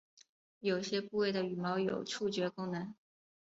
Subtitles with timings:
[0.61, 2.95] 有些部位的羽毛有触觉功能。